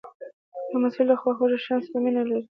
[0.71, 2.43] لمسی له خواږه شیانو سره مینه لري.